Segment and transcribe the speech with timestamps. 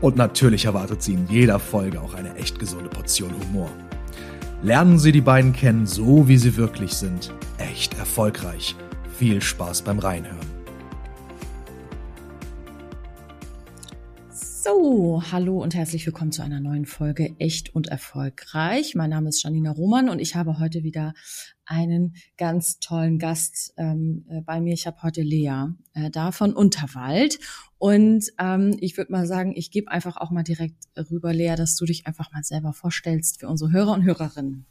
[0.00, 3.70] Und natürlich erwartet Sie in jeder Folge auch eine echt gesunde Portion Humor.
[4.62, 7.34] Lernen Sie die beiden kennen, so wie sie wirklich sind.
[7.58, 8.74] Echt erfolgreich.
[9.18, 10.38] Viel Spaß beim Reinhören.
[14.32, 18.94] So, hallo und herzlich willkommen zu einer neuen Folge Echt und Erfolgreich.
[18.94, 21.12] Mein Name ist Janina Roman und ich habe heute wieder
[21.70, 24.74] einen ganz tollen Gast ähm, äh, bei mir.
[24.74, 27.38] Ich habe heute Lea äh, da von Unterwald
[27.78, 31.76] und ähm, ich würde mal sagen, ich gebe einfach auch mal direkt rüber, Lea, dass
[31.76, 34.66] du dich einfach mal selber vorstellst für unsere Hörer und Hörerinnen.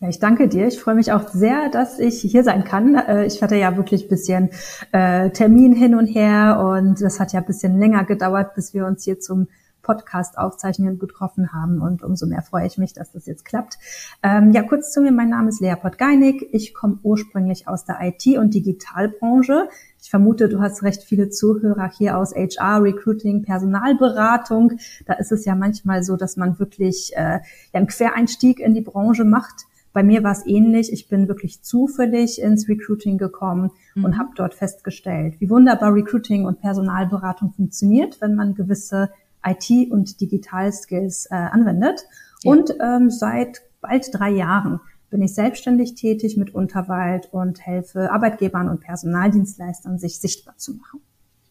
[0.00, 0.68] Ja, ich danke dir.
[0.68, 2.94] Ich freue mich auch sehr, dass ich hier sein kann.
[2.94, 4.50] Äh, ich hatte ja wirklich ein bisschen
[4.92, 8.86] äh, Termin hin und her und es hat ja ein bisschen länger gedauert, bis wir
[8.86, 9.48] uns hier zum
[9.88, 13.78] Podcast aufzeichnen getroffen haben und umso mehr freue ich mich, dass das jetzt klappt.
[14.22, 15.12] Ähm, ja, kurz zu mir.
[15.12, 16.46] Mein Name ist Lea Podgeinig.
[16.52, 19.70] Ich komme ursprünglich aus der IT- und Digitalbranche.
[20.02, 24.74] Ich vermute, du hast recht viele Zuhörer hier aus HR, Recruiting, Personalberatung.
[25.06, 27.38] Da ist es ja manchmal so, dass man wirklich äh,
[27.72, 29.64] einen Quereinstieg in die Branche macht.
[29.94, 30.92] Bei mir war es ähnlich.
[30.92, 34.04] Ich bin wirklich zufällig ins Recruiting gekommen mhm.
[34.04, 39.08] und habe dort festgestellt, wie wunderbar Recruiting und Personalberatung funktioniert, wenn man gewisse
[39.50, 42.04] IT- und Digital-Skills äh, anwendet.
[42.42, 42.52] Ja.
[42.52, 48.68] Und ähm, seit bald drei Jahren bin ich selbstständig tätig mit Unterwald und helfe Arbeitgebern
[48.68, 51.00] und Personaldienstleistern, sich sichtbar zu machen.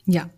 [0.09, 0.30] Ja,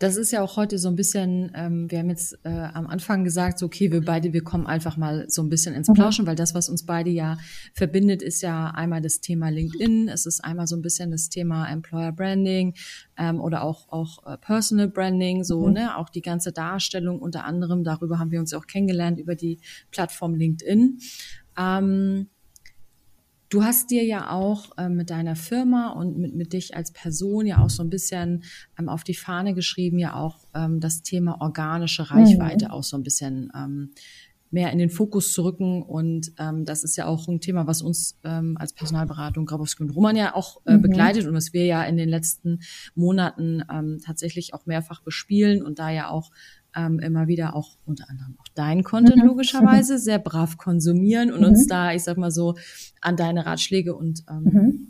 [0.00, 3.24] das ist ja auch heute so ein bisschen, ähm, wir haben jetzt äh, am Anfang
[3.24, 5.94] gesagt, so, okay, wir beide, wir kommen einfach mal so ein bisschen ins mhm.
[5.94, 6.28] Plauschen, mhm.
[6.28, 7.38] weil das, was uns beide ja
[7.72, 11.66] verbindet, ist ja einmal das Thema LinkedIn, es ist einmal so ein bisschen das Thema
[11.72, 12.74] Employer Branding
[13.16, 15.72] ähm, oder auch, auch äh, Personal Branding, so, mhm.
[15.72, 19.58] ne, auch die ganze Darstellung unter anderem, darüber haben wir uns auch kennengelernt, über die
[19.90, 20.98] Plattform LinkedIn.
[21.56, 22.28] Ähm,
[23.54, 27.46] Du hast dir ja auch äh, mit deiner Firma und mit, mit dich als Person
[27.46, 28.42] ja auch so ein bisschen
[28.76, 32.70] ähm, auf die Fahne geschrieben, ja auch ähm, das Thema organische Reichweite mhm.
[32.72, 33.90] auch so ein bisschen ähm,
[34.50, 35.84] mehr in den Fokus zu rücken.
[35.84, 39.90] Und ähm, das ist ja auch ein Thema, was uns ähm, als Personalberatung Grabowski und
[39.90, 40.82] Roman ja auch äh, mhm.
[40.82, 42.58] begleitet und was wir ja in den letzten
[42.96, 46.32] Monaten ähm, tatsächlich auch mehrfach bespielen und da ja auch
[46.74, 49.28] ähm, immer wieder auch unter anderem auch dein Content mhm.
[49.28, 51.46] logischerweise sehr brav konsumieren und mhm.
[51.46, 52.56] uns da, ich sag mal so,
[53.00, 54.88] an deine Ratschläge und ähm, mhm.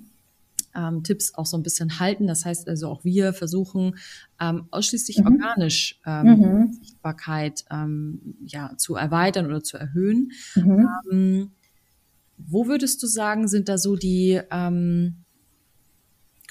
[0.74, 2.26] ähm, Tipps auch so ein bisschen halten.
[2.26, 3.96] Das heißt also auch wir versuchen
[4.40, 5.26] ähm, ausschließlich mhm.
[5.26, 6.72] organisch ähm, mhm.
[6.72, 10.32] Sichtbarkeit ähm, ja zu erweitern oder zu erhöhen.
[10.54, 10.88] Mhm.
[11.10, 11.50] Ähm,
[12.36, 15.23] wo würdest du sagen, sind da so die ähm,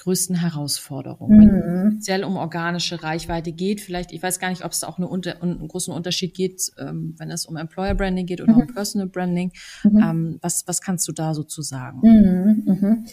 [0.04, 1.40] größten Herausforderungen, mhm.
[1.40, 3.80] wenn es speziell um organische Reichweite geht.
[3.80, 7.14] Vielleicht, ich weiß gar nicht, ob es auch eine unter, einen großen Unterschied geht, ähm,
[7.18, 8.60] wenn es um Employer Branding geht oder mhm.
[8.60, 9.52] um Personal Branding.
[9.82, 9.98] Mhm.
[9.98, 12.00] Ähm, was, was kannst du da so zu sagen?
[12.02, 12.62] Mhm.
[12.66, 13.04] Mhm.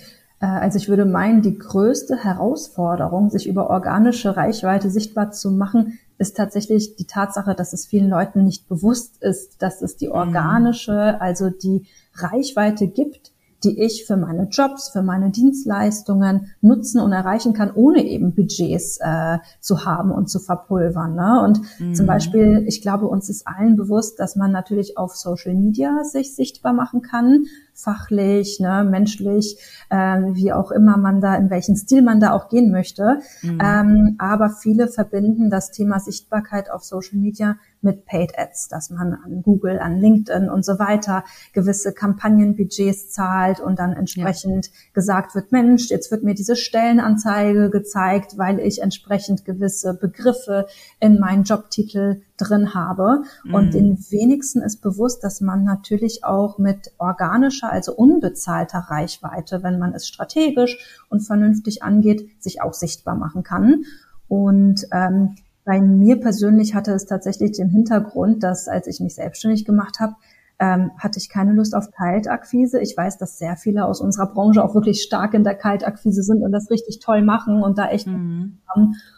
[0.42, 5.98] Äh, also ich würde meinen, die größte Herausforderung, sich über organische Reichweite sichtbar zu machen,
[6.18, 10.14] ist tatsächlich die Tatsache, dass es vielen Leuten nicht bewusst ist, dass es die mhm.
[10.14, 13.31] organische, also die Reichweite gibt,
[13.64, 18.98] die ich für meine Jobs, für meine Dienstleistungen nutzen und erreichen kann, ohne eben Budgets
[19.02, 21.16] äh, zu haben und zu verpulvern.
[21.16, 21.42] Ne?
[21.44, 21.96] Und mhm.
[21.96, 26.36] zum Beispiel, ich glaube, uns ist allen bewusst, dass man natürlich auf Social Media sich
[26.36, 27.46] sichtbar machen kann,
[27.82, 29.58] fachlich, ne, menschlich,
[29.90, 33.20] äh, wie auch immer man da, in welchen Stil man da auch gehen möchte.
[33.42, 33.60] Mhm.
[33.62, 39.14] Ähm, aber viele verbinden das Thema Sichtbarkeit auf Social Media mit Paid Ads, dass man
[39.14, 44.74] an Google, an LinkedIn und so weiter gewisse Kampagnenbudgets zahlt und dann entsprechend ja.
[44.94, 50.68] gesagt wird, Mensch, jetzt wird mir diese Stellenanzeige gezeigt, weil ich entsprechend gewisse Begriffe
[51.00, 53.24] in meinen Jobtitel drin habe.
[53.44, 53.54] Mhm.
[53.54, 59.80] Und den wenigsten ist bewusst, dass man natürlich auch mit organischer, also unbezahlter Reichweite, wenn
[59.80, 60.78] man es strategisch
[61.10, 63.84] und vernünftig angeht, sich auch sichtbar machen kann.
[64.28, 69.66] Und ähm, bei mir persönlich hatte es tatsächlich den Hintergrund, dass als ich mich selbstständig
[69.66, 70.16] gemacht habe,
[70.60, 72.80] ähm, hatte ich keine Lust auf Kaltakquise.
[72.80, 76.44] Ich weiß, dass sehr viele aus unserer Branche auch wirklich stark in der Kaltakquise sind
[76.44, 78.60] und das richtig toll machen und da echt mhm.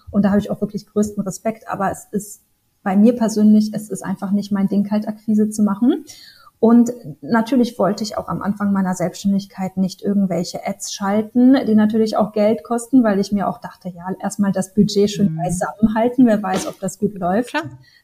[0.09, 1.67] Und da habe ich auch wirklich größten Respekt.
[1.67, 2.43] Aber es ist
[2.83, 6.05] bei mir persönlich, es ist einfach nicht mein Ding, Kaltakquise zu machen.
[6.63, 12.15] Und natürlich wollte ich auch am Anfang meiner Selbstständigkeit nicht irgendwelche Ads schalten, die natürlich
[12.15, 15.39] auch Geld kosten, weil ich mir auch dachte, ja, erstmal das Budget schön mhm.
[15.39, 17.53] beisammen halten, wer weiß, ob das gut läuft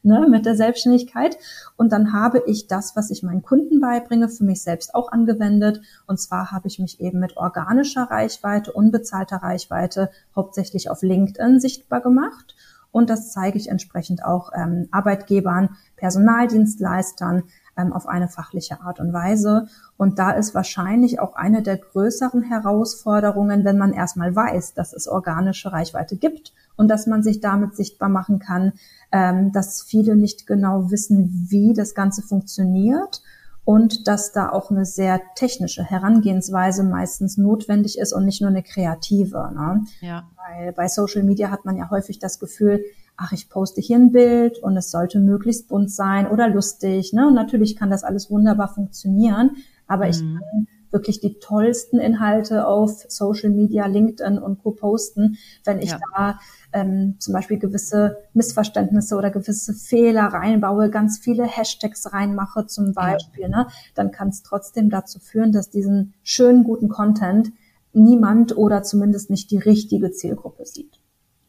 [0.02, 1.38] ne, mit der Selbstständigkeit.
[1.78, 5.80] Und dann habe ich das, was ich meinen Kunden beibringe, für mich selbst auch angewendet.
[6.06, 12.02] Und zwar habe ich mich eben mit organischer Reichweite, unbezahlter Reichweite hauptsächlich auf LinkedIn sichtbar
[12.02, 12.54] gemacht.
[12.92, 17.44] Und das zeige ich entsprechend auch ähm, Arbeitgebern, Personaldienstleistern,
[17.76, 19.68] ähm, auf eine fachliche Art und Weise.
[19.96, 25.08] Und da ist wahrscheinlich auch eine der größeren Herausforderungen, wenn man erstmal weiß, dass es
[25.08, 28.72] organische Reichweite gibt und dass man sich damit sichtbar machen kann,
[29.12, 33.22] ähm, dass viele nicht genau wissen, wie das Ganze funktioniert
[33.64, 38.62] und dass da auch eine sehr technische Herangehensweise meistens notwendig ist und nicht nur eine
[38.62, 39.52] kreative.
[39.54, 39.84] Ne?
[40.00, 40.28] Ja.
[40.36, 42.82] Weil bei Social Media hat man ja häufig das Gefühl,
[43.16, 47.12] ach, ich poste hier ein Bild und es sollte möglichst bunt sein oder lustig.
[47.12, 47.28] Ne?
[47.28, 50.10] Und natürlich kann das alles wunderbar funktionieren, aber mhm.
[50.10, 54.72] ich kann wirklich die tollsten Inhalte auf Social Media, LinkedIn und Co.
[54.72, 56.00] posten, wenn ich ja.
[56.16, 56.40] da
[56.72, 63.42] ähm, zum Beispiel gewisse Missverständnisse oder gewisse Fehler reinbaue, ganz viele Hashtags reinmache zum Beispiel,
[63.42, 63.48] ja.
[63.48, 67.52] ne, dann kann es trotzdem dazu führen, dass diesen schönen, guten Content
[67.92, 71.00] niemand oder zumindest nicht die richtige Zielgruppe sieht.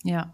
[0.03, 0.33] Ja,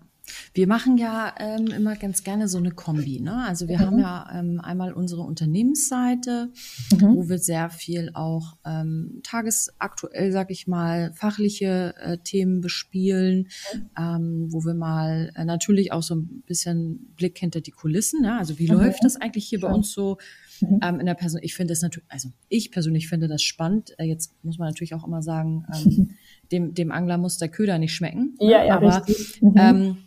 [0.54, 3.20] wir machen ja ähm, immer ganz gerne so eine Kombi.
[3.20, 3.46] Ne?
[3.48, 3.82] Also wir mhm.
[3.82, 6.52] haben ja ähm, einmal unsere Unternehmensseite,
[6.94, 7.16] mhm.
[7.16, 13.90] wo wir sehr viel auch ähm, tagesaktuell, sag ich mal, fachliche äh, Themen bespielen, mhm.
[13.98, 18.22] ähm, wo wir mal äh, natürlich auch so ein bisschen Blick hinter die Kulissen.
[18.22, 18.38] Ne?
[18.38, 18.80] Also wie mhm.
[18.80, 20.18] läuft das eigentlich hier bei uns so?
[20.62, 20.80] Mhm.
[20.84, 23.94] Ähm, in der Person, ich finde das natürlich, also ich persönlich finde das spannend.
[23.98, 26.16] Äh, jetzt muss man natürlich auch immer sagen, ähm,
[26.52, 28.36] dem, dem Angler muss der Köder nicht schmecken.
[28.40, 28.52] Ne?
[28.52, 29.42] Ja, ja, aber richtig.
[29.42, 29.98] Mhm.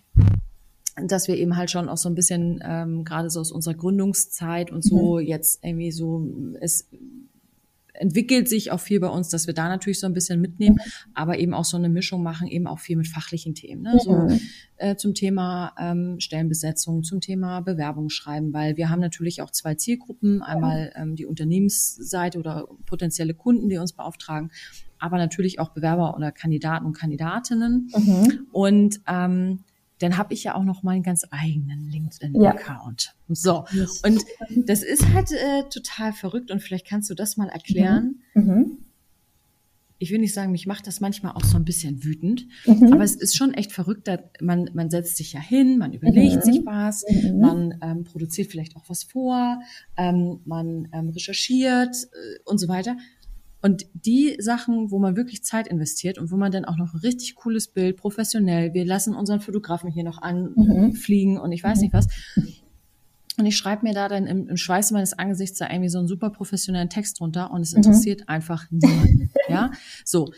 [1.07, 4.71] Dass wir eben halt schon auch so ein bisschen ähm, gerade so aus unserer Gründungszeit
[4.71, 5.27] und so mhm.
[5.27, 6.27] jetzt irgendwie so
[6.61, 6.89] es
[8.01, 11.11] entwickelt sich auch viel bei uns, dass wir da natürlich so ein bisschen mitnehmen, mhm.
[11.15, 13.83] aber eben auch so eine Mischung machen, eben auch viel mit fachlichen Themen.
[13.83, 13.93] Ne?
[13.95, 13.99] Mhm.
[13.99, 14.29] So
[14.77, 19.75] äh, zum Thema ähm, Stellenbesetzung, zum Thema Bewerbung schreiben, weil wir haben natürlich auch zwei
[19.75, 24.51] Zielgruppen, einmal ähm, die Unternehmensseite oder potenzielle Kunden, die uns beauftragen,
[24.99, 27.91] aber natürlich auch Bewerber oder Kandidaten und Kandidatinnen.
[27.95, 28.47] Mhm.
[28.53, 29.61] Und ähm,
[30.01, 33.15] dann habe ich ja auch noch meinen ganz eigenen LinkedIn-Account.
[33.29, 33.35] Ja.
[33.35, 33.65] So,
[34.03, 34.25] und
[34.67, 38.23] das ist halt äh, total verrückt und vielleicht kannst du das mal erklären.
[38.35, 38.43] Mhm.
[38.43, 38.79] Mhm.
[40.03, 42.91] Ich will nicht sagen, mich macht das manchmal auch so ein bisschen wütend, mhm.
[42.91, 44.09] aber es ist schon echt verrückt.
[44.41, 46.41] Man, man setzt sich ja hin, man überlegt mhm.
[46.41, 47.39] sich was, mhm.
[47.39, 49.61] man ähm, produziert vielleicht auch was vor,
[49.99, 52.97] ähm, man ähm, recherchiert äh, und so weiter.
[53.63, 57.01] Und die Sachen, wo man wirklich Zeit investiert und wo man dann auch noch ein
[57.01, 61.41] richtig cooles Bild, professionell, wir lassen unseren Fotografen hier noch anfliegen mhm.
[61.41, 61.83] und ich weiß mhm.
[61.83, 62.07] nicht was.
[63.39, 66.09] Und ich schreibe mir da dann im, im Schweiße meines Angesichts da irgendwie so einen
[66.09, 67.79] super professionellen Text drunter und es mhm.
[67.79, 68.29] interessiert mhm.
[68.29, 69.31] einfach niemanden.
[69.49, 69.71] ja,
[70.05, 70.33] so.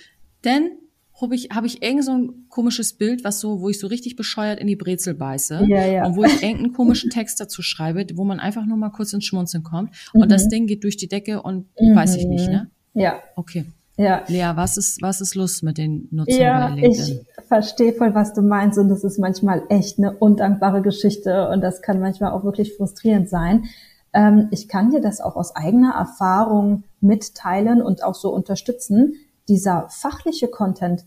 [0.44, 0.78] Denn
[1.20, 4.16] habe ich, hab ich irgend so ein komisches Bild, was so, wo ich so richtig
[4.16, 6.06] bescheuert in die Brezel beiße ja, ja.
[6.06, 9.24] und wo ich irgendeinen komischen Text dazu schreibe, wo man einfach nur mal kurz ins
[9.24, 10.50] Schmunzeln kommt und das mhm.
[10.50, 11.94] Ding geht durch die Decke und mhm.
[11.94, 12.70] weiß ich nicht, ne?
[12.94, 13.20] Ja.
[13.36, 13.66] Okay.
[13.96, 14.24] Ja.
[14.26, 17.20] Lea, was ist, was ist los mit den Nutzern ja, bei LinkedIn?
[17.20, 21.60] Ich verstehe voll, was du meinst und das ist manchmal echt eine undankbare Geschichte und
[21.60, 23.64] das kann manchmal auch wirklich frustrierend sein.
[24.14, 29.14] Ähm, ich kann dir das auch aus eigener Erfahrung mitteilen und auch so unterstützen.
[29.48, 31.04] Dieser fachliche Content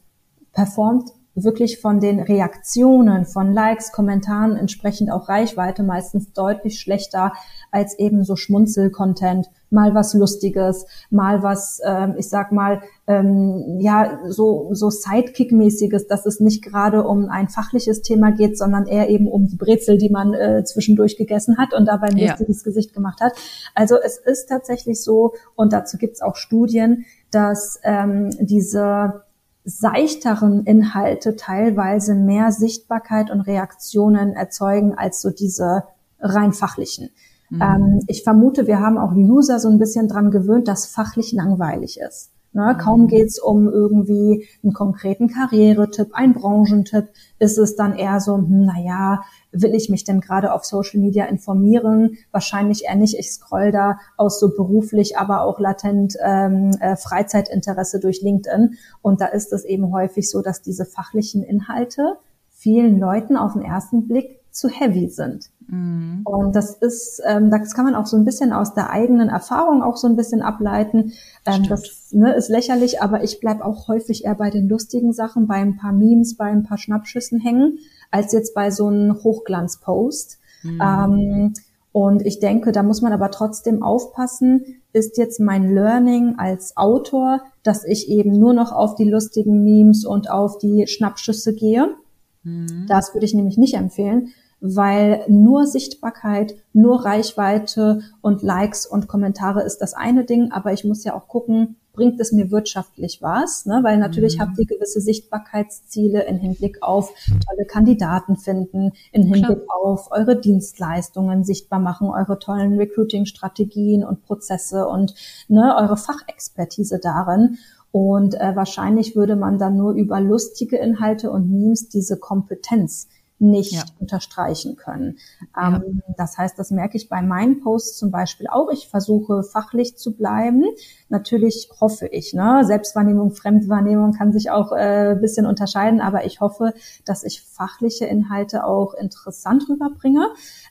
[0.53, 7.33] performt wirklich von den Reaktionen, von Likes, Kommentaren entsprechend auch Reichweite meistens deutlich schlechter
[7.71, 14.19] als eben so Schmunzel-Content, mal was Lustiges, mal was, ähm, ich sag mal, ähm, ja,
[14.29, 19.27] so, so Sidekick-mäßiges, dass es nicht gerade um ein fachliches Thema geht, sondern eher eben
[19.27, 22.29] um die Brezel, die man äh, zwischendurch gegessen hat und dabei ein ja.
[22.29, 23.33] lustiges Gesicht gemacht hat.
[23.73, 29.24] Also es ist tatsächlich so, und dazu gibt's auch Studien, dass ähm, diese
[29.65, 35.83] seichteren Inhalte teilweise mehr Sichtbarkeit und Reaktionen erzeugen als so diese
[36.19, 37.09] rein fachlichen.
[37.49, 37.61] Mhm.
[37.61, 41.33] Ähm, ich vermute, wir haben auch die User so ein bisschen dran gewöhnt, dass fachlich
[41.33, 42.31] langweilig ist.
[42.55, 48.37] Ne, kaum geht's um irgendwie einen konkreten Karrieretipp, einen Branchentipp, ist es dann eher so,
[48.37, 52.17] hm, naja, will ich mich denn gerade auf Social Media informieren?
[52.31, 53.19] Wahrscheinlich eher nicht.
[53.19, 58.77] Ich scroll da aus so beruflich, aber auch latent ähm, äh, Freizeitinteresse durch LinkedIn.
[59.01, 62.15] Und da ist es eben häufig so, dass diese fachlichen Inhalte
[62.51, 65.49] vielen Leuten auf den ersten Blick zu heavy sind.
[65.67, 66.21] Mhm.
[66.23, 69.83] Und das ist, ähm, das kann man auch so ein bisschen aus der eigenen Erfahrung
[69.83, 71.13] auch so ein bisschen ableiten.
[71.45, 75.47] Ähm, das ne, ist lächerlich, aber ich bleib auch häufig eher bei den lustigen Sachen,
[75.47, 77.79] bei ein paar Memes, bei ein paar Schnappschüssen hängen,
[78.11, 80.39] als jetzt bei so einem Hochglanzpost.
[80.63, 80.81] Mhm.
[80.81, 81.53] Ähm,
[81.91, 87.41] Und ich denke, da muss man aber trotzdem aufpassen, ist jetzt mein Learning als Autor,
[87.63, 91.95] dass ich eben nur noch auf die lustigen Memes und auf die Schnappschüsse gehe.
[92.43, 92.85] Mhm.
[92.89, 94.33] Das würde ich nämlich nicht empfehlen,
[94.67, 100.83] weil nur Sichtbarkeit, nur Reichweite und Likes und Kommentare ist das eine Ding, aber ich
[100.83, 103.65] muss ja auch gucken, bringt es mir wirtschaftlich was?
[103.65, 103.79] Ne?
[103.83, 104.41] Weil natürlich mhm.
[104.41, 107.13] habt ihr gewisse Sichtbarkeitsziele in Hinblick auf
[107.47, 109.81] tolle Kandidaten finden, in Hinblick Klar.
[109.81, 115.15] auf eure Dienstleistungen sichtbar machen, eure tollen Recruiting-Strategien und Prozesse und
[115.47, 117.57] ne, eure Fachexpertise darin.
[117.91, 123.07] Und äh, wahrscheinlich würde man dann nur über lustige Inhalte und Memes diese Kompetenz
[123.39, 123.83] nicht ja.
[123.99, 125.17] unterstreichen können.
[125.55, 125.77] Ja.
[125.77, 128.69] Ähm, das heißt, das merke ich bei meinen Posts zum Beispiel auch.
[128.71, 130.63] Ich versuche fachlich zu bleiben.
[131.07, 132.63] Natürlich hoffe ich, ne?
[132.65, 136.73] Selbstwahrnehmung, Fremdwahrnehmung kann sich auch äh, bisschen unterscheiden, aber ich hoffe,
[137.05, 140.27] dass ich fachliche Inhalte auch interessant rüberbringe.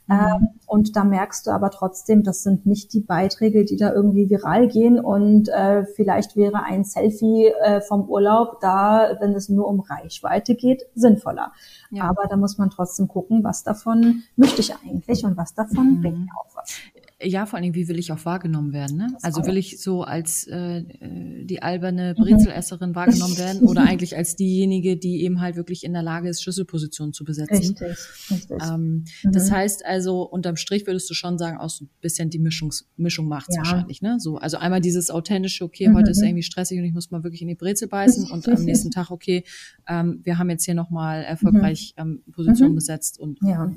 [0.06, 0.14] Mhm.
[0.14, 4.28] Ähm, und da merkst du aber trotzdem, das sind nicht die Beiträge, die da irgendwie
[4.28, 4.98] viral gehen.
[4.98, 10.56] Und äh, vielleicht wäre ein Selfie äh, vom Urlaub da, wenn es nur um Reichweite
[10.56, 11.52] geht, sinnvoller.
[11.90, 12.04] Ja.
[12.04, 16.00] Aber da muss man trotzdem gucken, was davon möchte ich eigentlich und was davon mhm.
[16.00, 16.74] bringt mir auch was.
[17.24, 18.96] Ja, vor allem, wie will ich auch wahrgenommen werden?
[18.96, 19.16] Ne?
[19.22, 22.22] Also will ich so als äh, äh die alberne mhm.
[22.22, 26.42] Brezelesserin wahrgenommen werden oder eigentlich als diejenige, die eben halt wirklich in der Lage ist,
[26.42, 27.76] Schlüsselpositionen zu besetzen?
[27.76, 27.98] Richtig,
[28.30, 28.62] richtig.
[28.62, 29.32] Ähm, mhm.
[29.32, 32.86] Das heißt also, unterm Strich würdest du schon sagen, auch so ein bisschen die Mischungs
[32.96, 33.62] Mischung macht's ja.
[33.62, 34.02] wahrscheinlich.
[34.02, 34.18] Ne?
[34.20, 35.96] So, also einmal dieses authentische, okay, mhm.
[35.96, 38.64] heute ist irgendwie stressig und ich muss mal wirklich in die Brezel beißen und am
[38.64, 39.44] nächsten Tag, okay,
[39.88, 42.22] ähm, wir haben jetzt hier nochmal erfolgreich mhm.
[42.26, 42.76] ähm, Positionen mhm.
[42.76, 43.72] besetzt und ja.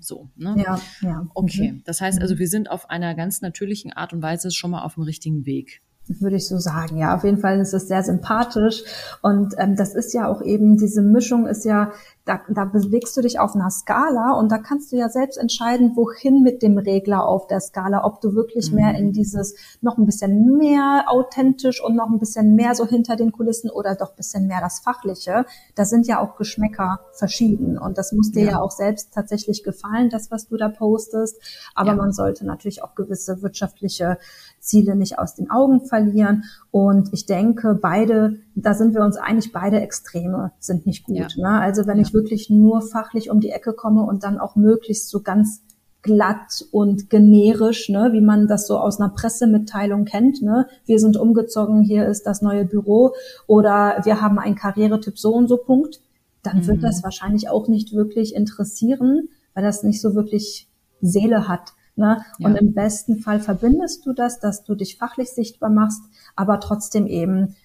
[0.00, 0.28] so.
[0.36, 0.56] Ne?
[0.64, 1.28] Ja, ja.
[1.34, 4.82] Okay, das heißt also, wir sind auf einer ganz natürlichen Art und Weise schon mal
[4.82, 5.82] auf dem richtigen Weg
[6.18, 6.96] würde ich so sagen.
[6.96, 8.82] Ja, auf jeden Fall ist es sehr sympathisch.
[9.22, 11.92] Und ähm, das ist ja auch eben, diese Mischung ist ja
[12.30, 15.96] da, da bewegst du dich auf einer Skala und da kannst du ja selbst entscheiden,
[15.96, 18.76] wohin mit dem Regler auf der Skala, ob du wirklich mhm.
[18.76, 23.16] mehr in dieses noch ein bisschen mehr authentisch und noch ein bisschen mehr so hinter
[23.16, 25.44] den Kulissen oder doch ein bisschen mehr das Fachliche.
[25.74, 29.64] Da sind ja auch Geschmäcker verschieden und das muss dir ja, ja auch selbst tatsächlich
[29.64, 31.36] gefallen, das, was du da postest.
[31.74, 31.96] Aber ja.
[31.96, 34.18] man sollte natürlich auch gewisse wirtschaftliche
[34.60, 36.44] Ziele nicht aus den Augen verlieren.
[36.70, 41.16] Und ich denke, beide, da sind wir uns einig, beide Extreme sind nicht gut.
[41.16, 41.28] Ja.
[41.36, 41.60] Ne?
[41.60, 45.22] Also wenn ich wirklich nur fachlich um die Ecke komme und dann auch möglichst so
[45.22, 45.62] ganz
[46.02, 50.42] glatt und generisch, ne, wie man das so aus einer Pressemitteilung kennt.
[50.42, 50.66] Ne?
[50.86, 53.12] Wir sind umgezogen, hier ist das neue Büro
[53.46, 56.00] oder wir haben einen Karrieretyp so und so Punkt.
[56.42, 56.66] Dann mhm.
[56.66, 60.68] wird das wahrscheinlich auch nicht wirklich interessieren, weil das nicht so wirklich
[61.02, 61.72] Seele hat.
[61.96, 62.22] Ne?
[62.38, 62.48] Ja.
[62.48, 66.02] Und im besten Fall verbindest du das, dass du dich fachlich sichtbar machst,
[66.34, 67.56] aber trotzdem eben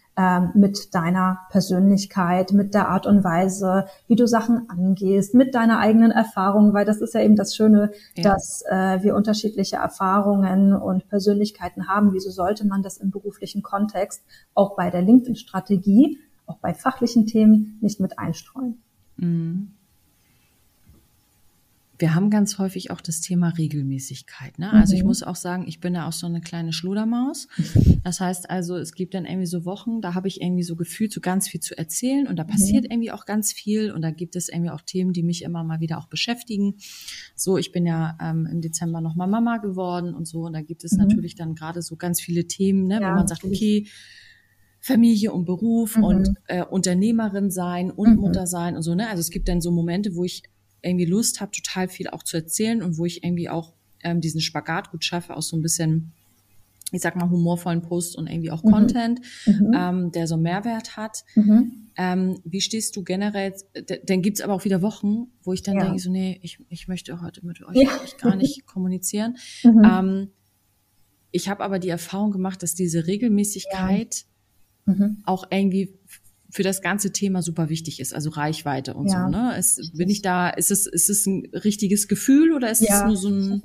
[0.54, 6.12] mit deiner Persönlichkeit, mit der Art und Weise, wie du Sachen angehst, mit deiner eigenen
[6.12, 8.24] Erfahrung, weil das ist ja eben das Schöne, ja.
[8.24, 12.14] dass äh, wir unterschiedliche Erfahrungen und Persönlichkeiten haben.
[12.14, 17.78] Wieso sollte man das im beruflichen Kontext auch bei der LinkedIn-Strategie, auch bei fachlichen Themen
[17.82, 18.82] nicht mit einstreuen?
[19.18, 19.75] Mhm
[21.98, 24.60] wir haben ganz häufig auch das Thema Regelmäßigkeit.
[24.60, 24.72] Ne?
[24.72, 25.08] Also ich mhm.
[25.08, 27.48] muss auch sagen, ich bin da auch so eine kleine Schludermaus.
[28.04, 31.12] Das heißt also, es gibt dann irgendwie so Wochen, da habe ich irgendwie so gefühlt,
[31.12, 32.92] so ganz viel zu erzählen und da passiert mhm.
[32.92, 35.80] irgendwie auch ganz viel und da gibt es irgendwie auch Themen, die mich immer mal
[35.80, 36.76] wieder auch beschäftigen.
[37.36, 40.84] So, ich bin ja ähm, im Dezember nochmal Mama geworden und so und da gibt
[40.84, 41.00] es mhm.
[41.00, 43.88] natürlich dann gerade so ganz viele Themen, ne, ja, wo man sagt, okay,
[44.86, 46.04] Familie und Beruf mhm.
[46.04, 48.22] und äh, Unternehmerin sein und mhm.
[48.22, 48.94] Mutter sein und so.
[48.94, 49.10] Ne?
[49.10, 50.44] Also es gibt dann so Momente, wo ich
[50.86, 53.74] irgendwie Lust habe, total viel auch zu erzählen und wo ich irgendwie auch
[54.04, 56.14] ähm, diesen Spagat gut schaffe, aus so ein bisschen,
[56.92, 58.72] ich sag mal, humorvollen Posts und irgendwie auch mhm.
[58.72, 59.72] Content, mhm.
[59.76, 61.24] Ähm, der so Mehrwert hat.
[61.36, 61.90] Mhm.
[61.98, 63.54] Ähm, wie stehst du generell,
[64.06, 65.86] dann gibt's aber auch wieder Wochen, wo ich dann ja.
[65.86, 67.90] denke, so, nee, ich, ich möchte heute mit euch ja.
[68.20, 69.38] gar nicht kommunizieren.
[69.64, 69.82] Mhm.
[69.84, 70.28] Ähm,
[71.32, 74.26] ich habe aber die Erfahrung gemacht, dass diese Regelmäßigkeit
[74.86, 74.94] ja.
[74.94, 75.24] Mhm.
[75.26, 75.98] auch irgendwie
[76.56, 79.26] für das ganze Thema super wichtig ist, also Reichweite und ja.
[79.26, 79.30] so.
[79.30, 79.58] Ne?
[79.60, 83.00] Ist, bin ich da, ist es, ist es ein richtiges Gefühl oder ist ja.
[83.00, 83.62] es nur so ein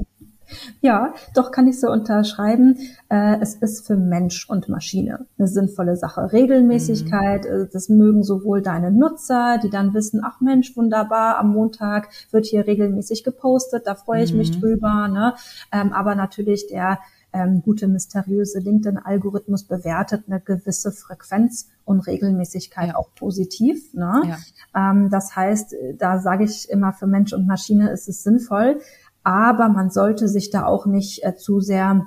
[0.80, 2.76] ja, doch kann ich so unterschreiben.
[3.08, 6.32] Äh, es ist für Mensch und Maschine eine sinnvolle Sache.
[6.32, 7.50] Regelmäßigkeit, mhm.
[7.50, 12.46] Äh, das mögen sowohl deine Nutzer, die dann wissen, ach Mensch, wunderbar, am Montag wird
[12.46, 14.38] hier regelmäßig gepostet, da freue ich mhm.
[14.38, 15.06] mich drüber.
[15.06, 15.34] Ne?
[15.70, 16.98] Ähm, aber natürlich der
[17.32, 22.96] ähm, gute, mysteriöse LinkedIn-Algorithmus bewertet eine gewisse Frequenz und Regelmäßigkeit ja.
[22.96, 23.92] auch positiv.
[23.92, 24.22] Ne?
[24.24, 24.90] Ja.
[24.92, 28.80] Ähm, das heißt, da sage ich immer, für Mensch und Maschine ist es sinnvoll,
[29.24, 32.06] aber man sollte sich da auch nicht äh, zu sehr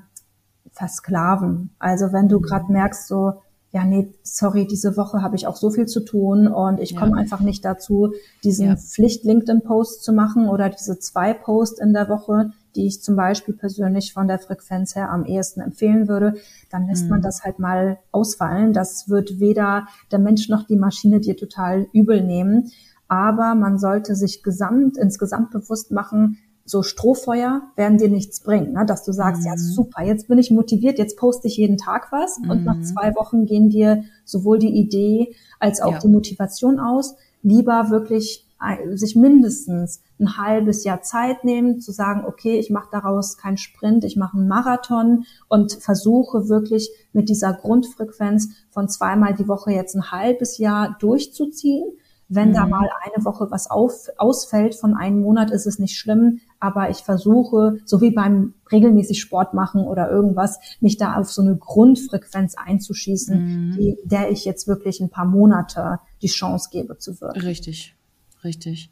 [0.72, 1.72] versklaven.
[1.80, 2.44] Also wenn du mhm.
[2.44, 6.48] gerade merkst, so, ja, nee, sorry, diese Woche habe ich auch so viel zu tun
[6.48, 7.18] und ich komme ja.
[7.18, 8.14] einfach nicht dazu,
[8.44, 8.76] diesen ja.
[8.78, 14.14] Pflicht-LinkedIn-Post zu machen oder diese zwei Posts in der Woche, die ich zum Beispiel persönlich
[14.14, 16.36] von der Frequenz her am ehesten empfehlen würde,
[16.70, 17.12] dann lässt mhm.
[17.12, 18.74] man das halt mal ausfallen.
[18.74, 22.72] Das wird weder der Mensch noch die Maschine dir total übel nehmen.
[23.08, 28.86] Aber man sollte sich gesamt, insgesamt bewusst machen, so Strohfeuer werden dir nichts bringen, ne?
[28.86, 29.48] dass du sagst, mhm.
[29.48, 32.50] ja super, jetzt bin ich motiviert, jetzt poste ich jeden Tag was mhm.
[32.50, 32.84] und nach mhm.
[32.84, 36.00] zwei Wochen gehen dir sowohl die Idee als auch ja.
[36.00, 37.16] die Motivation aus.
[37.42, 38.48] Lieber wirklich
[38.96, 44.04] sich mindestens ein halbes Jahr Zeit nehmen, zu sagen, okay, ich mache daraus keinen Sprint,
[44.04, 49.96] ich mache einen Marathon und versuche wirklich mit dieser Grundfrequenz von zweimal die Woche jetzt
[49.96, 51.92] ein halbes Jahr durchzuziehen.
[52.30, 52.54] Wenn mhm.
[52.54, 56.90] da mal eine Woche was auf, ausfällt von einem Monat, ist es nicht schlimm, aber
[56.90, 61.58] ich versuche, so wie beim regelmäßig Sport machen oder irgendwas, mich da auf so eine
[61.58, 63.72] Grundfrequenz einzuschießen, mhm.
[63.78, 67.42] die, der ich jetzt wirklich ein paar Monate die Chance gebe zu wirken.
[67.42, 67.96] Richtig,
[68.44, 68.90] richtig.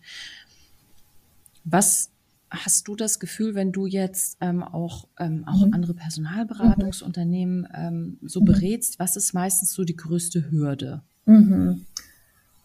[1.64, 2.10] Was
[2.52, 5.74] hast du das Gefühl, wenn du jetzt ähm, auch, ähm, auch mhm.
[5.74, 8.46] andere Personalberatungsunternehmen ähm, so mhm.
[8.46, 11.02] berätst, was ist meistens so die größte Hürde?
[11.26, 11.86] Mhm.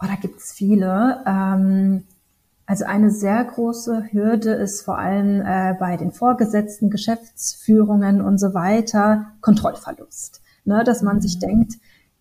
[0.01, 1.23] Oh, da gibt es viele.
[1.27, 2.05] Ähm,
[2.67, 8.55] also eine sehr große Hürde ist vor allem äh, bei den Vorgesetzten, Geschäftsführungen und so
[8.55, 10.43] weiter Kontrollverlust.
[10.65, 11.41] Ne, dass man sich mhm.
[11.41, 11.75] denkt,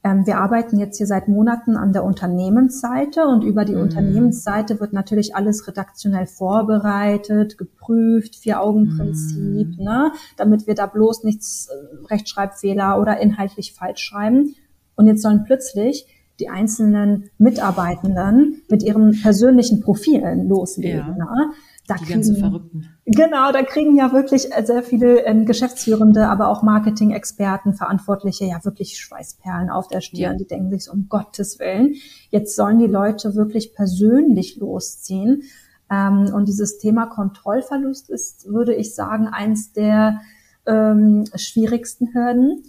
[0.05, 3.81] wir arbeiten jetzt hier seit Monaten an der Unternehmensseite und über die mhm.
[3.81, 9.83] Unternehmensseite wird natürlich alles redaktionell vorbereitet, geprüft, Vier-Augen-Prinzip, mhm.
[9.83, 14.53] ne, damit wir da bloß nichts äh, Rechtschreibfehler oder inhaltlich falsch schreiben.
[14.95, 16.05] Und jetzt sollen plötzlich
[16.39, 21.15] die einzelnen Mitarbeitenden mit ihren persönlichen Profilen loslegen.
[21.17, 21.35] Ja.
[21.35, 21.51] Ne?
[21.87, 22.87] Da die kriegen, ganzen Verrückten.
[23.05, 28.99] Genau, da kriegen ja wirklich sehr viele ähm, Geschäftsführende, aber auch Marketing-Experten, Verantwortliche ja wirklich
[28.99, 30.33] Schweißperlen auf der Stirn.
[30.33, 30.33] Ja.
[30.33, 31.95] Die denken sich so, um Gottes Willen,
[32.31, 35.43] jetzt sollen die Leute wirklich persönlich losziehen.
[35.91, 40.21] Ähm, und dieses Thema Kontrollverlust ist, würde ich sagen, eins der
[40.65, 42.63] ähm, schwierigsten Hürden.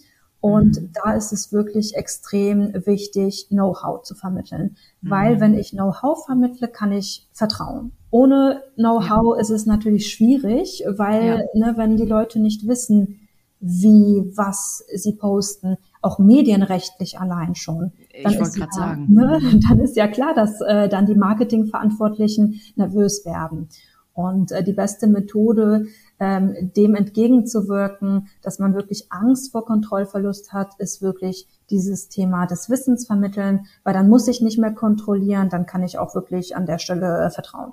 [0.46, 0.90] Und mhm.
[0.92, 4.76] da ist es wirklich extrem wichtig, Know-how zu vermitteln.
[5.00, 5.10] Mhm.
[5.10, 7.90] Weil wenn ich Know-how vermittle, kann ich vertrauen.
[8.10, 9.40] Ohne Know-how ja.
[9.40, 11.38] ist es natürlich schwierig, weil ja.
[11.54, 13.18] ne, wenn die Leute nicht wissen,
[13.58, 17.90] wie, was sie posten, auch medienrechtlich allein schon.
[18.22, 19.06] Dann ich wollte gerade ja, sagen.
[19.08, 23.68] Ne, dann ist ja klar, dass äh, dann die Marketingverantwortlichen nervös werden.
[24.12, 25.86] Und äh, die beste Methode,
[26.18, 32.70] ähm, dem entgegenzuwirken, dass man wirklich Angst vor Kontrollverlust hat, ist wirklich dieses Thema des
[32.70, 36.66] Wissens vermitteln, weil dann muss ich nicht mehr kontrollieren, dann kann ich auch wirklich an
[36.66, 37.72] der Stelle äh, vertrauen.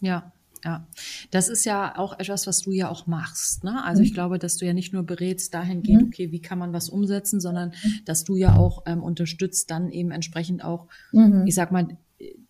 [0.00, 0.32] Ja,
[0.64, 0.86] ja,
[1.30, 3.64] das ist ja auch etwas, was du ja auch machst.
[3.64, 3.84] Ne?
[3.84, 4.14] Also ich mhm.
[4.14, 6.08] glaube, dass du ja nicht nur berätst dahingehend, mhm.
[6.08, 8.04] okay, wie kann man was umsetzen, sondern mhm.
[8.04, 11.44] dass du ja auch ähm, unterstützt, dann eben entsprechend auch, mhm.
[11.46, 11.96] ich sag mal,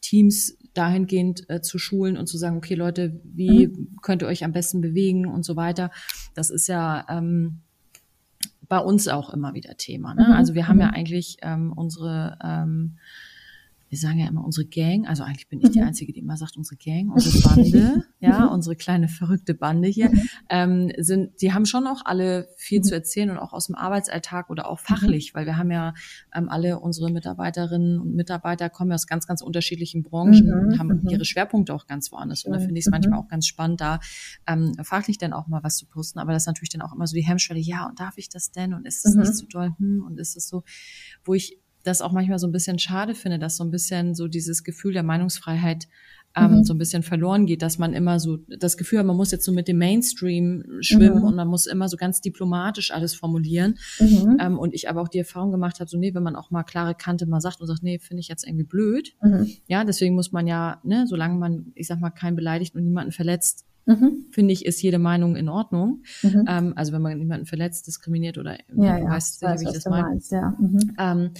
[0.00, 3.96] Teams dahingehend äh, zu schulen und zu sagen, okay Leute, wie mhm.
[4.02, 5.90] könnt ihr euch am besten bewegen und so weiter.
[6.34, 7.60] Das ist ja ähm,
[8.68, 10.14] bei uns auch immer wieder Thema.
[10.14, 10.26] Ne?
[10.28, 10.34] Mhm.
[10.34, 10.94] Also wir haben ja mhm.
[10.94, 12.98] eigentlich ähm, unsere ähm,
[13.88, 15.88] wir sagen ja immer unsere Gang, also eigentlich bin ich die mhm.
[15.88, 18.52] Einzige, die immer sagt unsere Gang, unsere Bande, ja, mhm.
[18.52, 20.28] unsere kleine verrückte Bande hier, mhm.
[20.50, 24.50] ähm, sind, die haben schon auch alle viel zu erzählen und auch aus dem Arbeitsalltag
[24.50, 25.94] oder auch fachlich, weil wir haben ja
[26.34, 31.06] ähm, alle unsere Mitarbeiterinnen und Mitarbeiter kommen ja aus ganz, ganz unterschiedlichen Branchen und haben
[31.08, 32.44] ihre Schwerpunkte auch ganz woanders.
[32.44, 34.00] Und da finde ich es manchmal auch ganz spannend, da
[34.46, 37.06] ähm, fachlich dann auch mal was zu posten, aber das ist natürlich dann auch immer
[37.06, 38.74] so die Hemmschwelle, ja, und darf ich das denn?
[38.74, 39.74] Und ist das nicht zu so doll?
[39.78, 40.64] Hm, und ist das so,
[41.24, 44.28] wo ich das auch manchmal so ein bisschen schade finde, dass so ein bisschen so
[44.28, 45.88] dieses Gefühl der Meinungsfreiheit
[46.36, 46.64] ähm, mhm.
[46.64, 49.44] so ein bisschen verloren geht, dass man immer so das Gefühl hat, man muss jetzt
[49.44, 51.24] so mit dem Mainstream schwimmen mhm.
[51.24, 53.78] und man muss immer so ganz diplomatisch alles formulieren.
[53.98, 54.36] Mhm.
[54.40, 56.64] Ähm, und ich aber auch die Erfahrung gemacht habe, so nee, wenn man auch mal
[56.64, 59.14] klare Kante mal sagt und sagt, nee, finde ich jetzt irgendwie blöd.
[59.22, 59.50] Mhm.
[59.66, 63.12] Ja, deswegen muss man ja, ne, solange man, ich sag mal, keinen beleidigt und niemanden
[63.12, 64.26] verletzt, Mhm.
[64.30, 66.02] finde ich, ist jede Meinung in Ordnung.
[66.22, 66.44] Mhm.
[66.46, 69.86] Ähm, also wenn man niemanden verletzt, diskriminiert oder ja, ja, weiß sicher, wie ich das
[69.86, 70.20] meine.
[70.30, 70.54] Ja.
[70.58, 70.92] Mhm.
[70.98, 71.30] Ähm,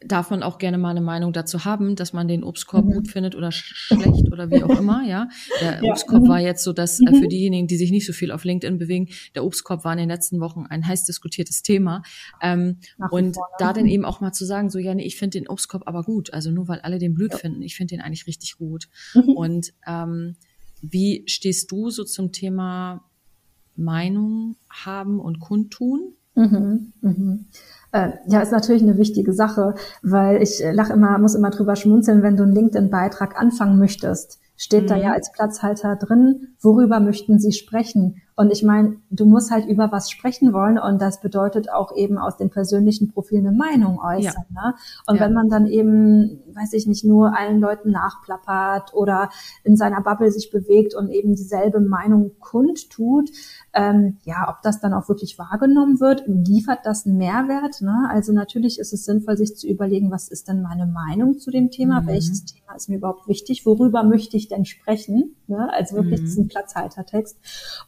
[0.00, 2.92] darf man auch gerne mal eine Meinung dazu haben, dass man den Obstkorb mhm.
[2.92, 5.28] gut findet oder schlecht oder wie auch immer, ja.
[5.60, 5.90] Der ja.
[5.90, 6.28] Obstkorb mhm.
[6.28, 7.28] war jetzt so, dass äh, für mhm.
[7.28, 10.40] diejenigen, die sich nicht so viel auf LinkedIn bewegen, der Obstkorb war in den letzten
[10.40, 12.02] Wochen ein heiß diskutiertes Thema.
[12.40, 12.78] Ähm,
[13.10, 13.52] und vorne.
[13.58, 16.04] da dann eben auch mal zu sagen, so, ja, nee, ich finde den Obstkorb aber
[16.04, 16.32] gut.
[16.32, 17.38] Also nur weil alle den blöd ja.
[17.38, 18.88] finden, ich finde den eigentlich richtig gut.
[19.14, 19.30] Mhm.
[19.30, 20.36] Und ähm,
[20.80, 23.04] wie stehst du so zum Thema
[23.74, 26.12] Meinung haben und kundtun?
[26.36, 26.92] Mhm.
[27.00, 27.46] Mhm.
[27.92, 31.74] Äh, ja, ist natürlich eine wichtige Sache, weil ich äh, lach immer, muss immer drüber
[31.74, 34.88] schmunzeln, wenn du einen LinkedIn-Beitrag anfangen möchtest, steht mhm.
[34.88, 38.20] da ja als Platzhalter drin, worüber möchten Sie sprechen?
[38.38, 42.18] Und ich meine, du musst halt über was sprechen wollen und das bedeutet auch eben
[42.18, 44.44] aus den persönlichen Profilen eine Meinung äußern.
[44.54, 44.68] Ja.
[44.68, 44.74] Ne?
[45.08, 45.22] Und ja.
[45.22, 49.30] wenn man dann eben, weiß ich nicht, nur allen Leuten nachplappert oder
[49.64, 53.28] in seiner Bubble sich bewegt und eben dieselbe Meinung kundtut,
[53.72, 57.82] ähm, ja, ob das dann auch wirklich wahrgenommen wird, liefert das einen Mehrwert?
[57.82, 58.08] Ne?
[58.08, 61.72] Also natürlich ist es sinnvoll, sich zu überlegen, was ist denn meine Meinung zu dem
[61.72, 62.02] Thema?
[62.02, 62.06] Mhm.
[62.06, 63.66] Welches Thema ist mir überhaupt wichtig?
[63.66, 65.34] Worüber möchte ich denn sprechen?
[65.48, 65.72] Ne?
[65.72, 66.24] Also wirklich mhm.
[66.24, 67.36] diesen Platzhaltertext.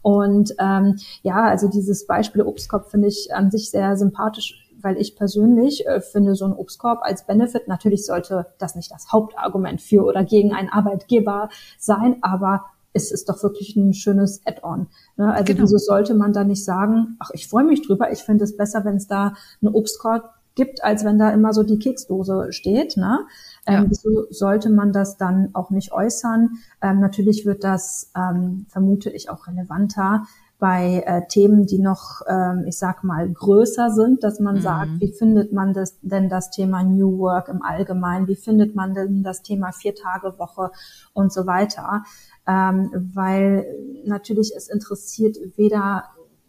[0.02, 5.16] Und ähm, ja, also dieses Beispiel Obstkorb finde ich an sich sehr sympathisch weil ich
[5.16, 10.04] persönlich äh, finde, so ein Obstkorb als Benefit, natürlich sollte das nicht das Hauptargument für
[10.04, 14.88] oder gegen einen Arbeitgeber sein, aber es ist doch wirklich ein schönes Add-on.
[15.16, 15.32] Ne?
[15.32, 15.62] Also genau.
[15.62, 18.84] wieso sollte man da nicht sagen, ach, ich freue mich drüber, ich finde es besser,
[18.84, 22.98] wenn es da einen Obstkorb gibt, als wenn da immer so die Keksdose steht.
[22.98, 23.20] Ne?
[23.66, 23.84] Ähm, ja.
[23.88, 26.50] wieso sollte man das dann auch nicht äußern?
[26.82, 30.26] Ähm, natürlich wird das, ähm, vermute ich, auch relevanter
[30.58, 34.60] bei äh, Themen, die noch, ähm, ich sag mal, größer sind, dass man mhm.
[34.60, 38.28] sagt, wie findet man das denn das Thema New Work im Allgemeinen?
[38.28, 40.70] Wie findet man denn das Thema Vier-Tage-Woche
[41.14, 42.02] und so weiter?
[42.50, 43.66] ähm, weil
[44.04, 46.04] natürlich es interessiert weder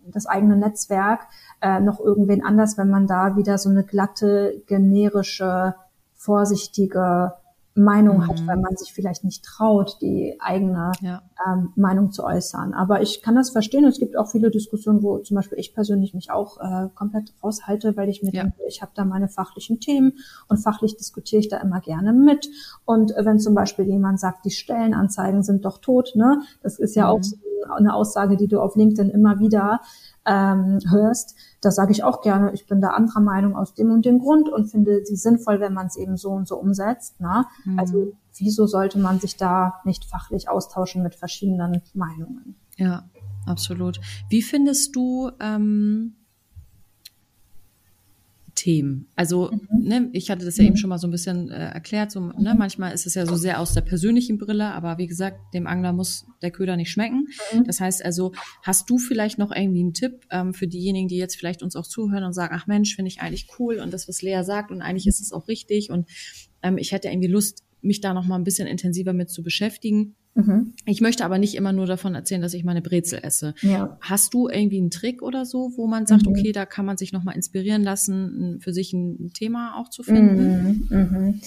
[0.08, 1.28] das eigene Netzwerk
[1.62, 5.76] äh, noch irgendwen anders, wenn man da wieder so eine glatte, generische,
[6.16, 7.34] vorsichtige
[7.74, 8.28] Meinung mhm.
[8.28, 11.22] hat, weil man sich vielleicht nicht traut, die eigene ja.
[11.48, 12.74] ähm, Meinung zu äußern.
[12.74, 13.86] Aber ich kann das verstehen.
[13.86, 17.96] Es gibt auch viele Diskussionen, wo zum Beispiel ich persönlich mich auch äh, komplett raushalte,
[17.96, 18.44] weil ich mir ja.
[18.44, 20.14] denke, ich habe da meine fachlichen Themen
[20.50, 22.50] und fachlich diskutiere ich da immer gerne mit.
[22.84, 27.06] Und wenn zum Beispiel jemand sagt, die Stellenanzeigen sind doch tot, ne, das ist ja
[27.06, 27.12] mhm.
[27.12, 27.38] auch so
[27.70, 29.82] eine Aussage, die du auf LinkedIn immer wieder
[30.26, 34.06] ähm, hörst, da sage ich auch gerne, ich bin da anderer Meinung aus dem und
[34.06, 37.20] dem Grund und finde sie sinnvoll, wenn man es eben so und so umsetzt.
[37.20, 37.46] Ne?
[37.66, 37.80] Mhm.
[37.80, 42.56] Also wieso sollte man sich da nicht fachlich austauschen mit verschiedenen Meinungen?
[42.78, 43.04] Ja,
[43.46, 44.00] absolut.
[44.30, 46.16] Wie findest du ähm,
[48.62, 49.08] Themen.
[49.16, 49.88] Also, mhm.
[49.88, 50.68] ne, ich hatte das ja mhm.
[50.68, 52.12] eben schon mal so ein bisschen äh, erklärt.
[52.12, 55.40] So, ne, manchmal ist es ja so sehr aus der persönlichen Brille, aber wie gesagt,
[55.56, 57.28] dem Angler muss der Köder nicht schmecken.
[57.52, 57.64] Mhm.
[57.64, 61.38] Das heißt also, hast du vielleicht noch irgendwie einen Tipp ähm, für diejenigen, die jetzt
[61.38, 64.22] vielleicht uns auch zuhören und sagen, ach Mensch, finde ich eigentlich cool und das, was
[64.22, 66.08] Lea sagt und eigentlich ist es auch richtig und
[66.62, 70.16] ähm, ich hätte irgendwie Lust, mich da noch mal ein bisschen intensiver mit zu beschäftigen.
[70.34, 70.74] Mhm.
[70.86, 73.54] Ich möchte aber nicht immer nur davon erzählen, dass ich meine Brezel esse.
[73.62, 73.98] Ja.
[74.02, 76.32] Hast du irgendwie einen Trick oder so, wo man sagt, mhm.
[76.32, 80.88] okay, da kann man sich nochmal inspirieren lassen, für sich ein Thema auch zu finden?
[80.90, 80.98] Mhm.
[80.98, 81.42] mhm.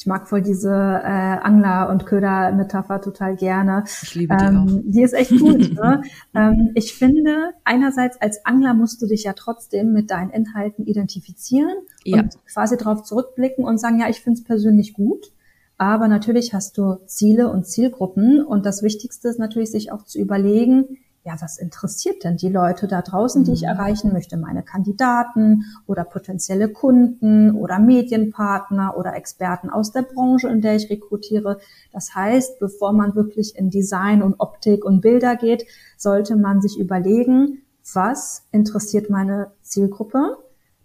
[0.00, 1.04] Ich mag voll diese äh,
[1.42, 3.84] Angler- und Köder-Metapher total gerne.
[4.02, 4.82] Ich liebe die ähm, auch.
[4.82, 5.74] Die ist echt gut.
[5.74, 6.00] ne?
[6.34, 11.74] ähm, ich finde, einerseits als Angler musst du dich ja trotzdem mit deinen Inhalten identifizieren
[12.06, 12.22] ja.
[12.22, 15.32] und quasi darauf zurückblicken und sagen, ja, ich finde es persönlich gut.
[15.80, 20.18] Aber natürlich hast du Ziele und Zielgruppen und das Wichtigste ist natürlich, sich auch zu
[20.18, 23.68] überlegen, ja, was interessiert denn die Leute da draußen, die ich mhm.
[23.68, 24.36] erreichen möchte?
[24.36, 30.90] Meine Kandidaten oder potenzielle Kunden oder Medienpartner oder Experten aus der Branche, in der ich
[30.90, 31.60] rekrutiere.
[31.94, 35.64] Das heißt, bevor man wirklich in Design und Optik und Bilder geht,
[35.96, 37.62] sollte man sich überlegen,
[37.94, 40.36] was interessiert meine Zielgruppe?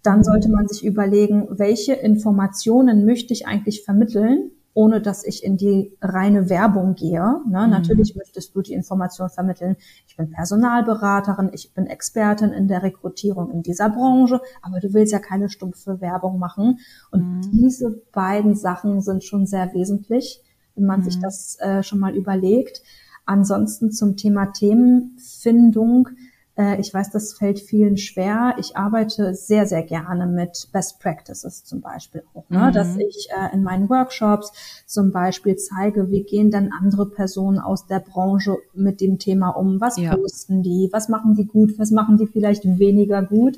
[0.03, 4.51] Dann sollte man sich überlegen, welche Informationen möchte ich eigentlich vermitteln?
[4.75, 7.41] Ohne dass ich in die reine Werbung gehe.
[7.49, 7.63] Ne?
[7.63, 7.69] Mhm.
[7.71, 9.77] Natürlich möchtest du die Information vermitteln.
[10.05, 15.13] Ich bin Personalberaterin, ich bin Expertin in der Rekrutierung in dieser Branche, aber du willst
[15.13, 16.79] ja keine stumpfe Werbung machen.
[17.09, 17.41] Und mhm.
[17.53, 20.43] diese beiden Sachen sind schon sehr wesentlich,
[20.75, 21.03] wenn man mhm.
[21.05, 22.83] sich das äh, schon mal überlegt.
[23.25, 26.09] Ansonsten zum Thema Themenfindung
[26.79, 28.55] ich weiß, das fällt vielen schwer.
[28.57, 32.67] Ich arbeite sehr, sehr gerne mit Best Practices zum Beispiel auch, ne?
[32.67, 32.73] Mhm.
[32.73, 34.53] dass ich äh, in meinen Workshops
[34.85, 39.81] zum Beispiel zeige, wie gehen denn andere Personen aus der Branche mit dem Thema um?
[39.81, 40.15] Was ja.
[40.15, 40.89] posten die?
[40.93, 41.77] Was machen die gut?
[41.77, 43.57] Was machen die vielleicht weniger gut?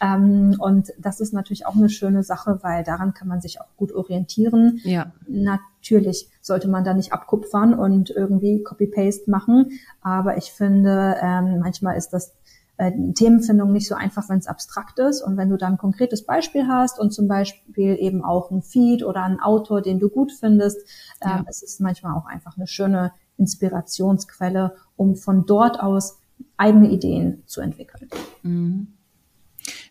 [0.00, 3.76] Ähm, und das ist natürlich auch eine schöne Sache, weil daran kann man sich auch
[3.76, 4.80] gut orientieren.
[4.84, 5.12] Ja.
[5.26, 9.78] Natürlich sollte man da nicht abkupfern und irgendwie Copy-Paste machen.
[10.00, 12.37] Aber ich finde, ähm, manchmal ist das
[12.78, 15.20] äh, Themenfindung nicht so einfach, wenn es abstrakt ist.
[15.20, 19.04] Und wenn du dann ein konkretes Beispiel hast und zum Beispiel eben auch ein Feed
[19.04, 20.78] oder einen Autor, den du gut findest,
[21.20, 21.44] äh, ja.
[21.48, 26.18] es ist manchmal auch einfach eine schöne Inspirationsquelle, um von dort aus
[26.56, 28.08] eigene Ideen zu entwickeln.
[28.42, 28.88] Mhm.